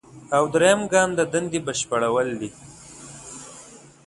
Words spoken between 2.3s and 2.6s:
دي.